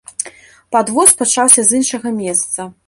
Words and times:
Падвоз 0.75 1.13
пачаўся 1.21 1.61
з 1.69 1.79
іншага 1.83 2.17
месца. 2.21 2.61